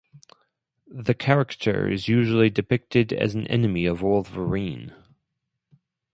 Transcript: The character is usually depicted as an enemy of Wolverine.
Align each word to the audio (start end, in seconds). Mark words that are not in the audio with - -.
The 0.87 1.13
character 1.13 1.87
is 1.87 2.07
usually 2.07 2.49
depicted 2.49 3.13
as 3.13 3.35
an 3.35 3.45
enemy 3.45 3.85
of 3.85 4.01
Wolverine. 4.01 4.95